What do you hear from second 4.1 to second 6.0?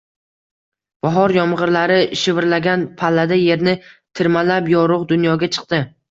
tirmalab, yorug’ dunyoga chiqdi.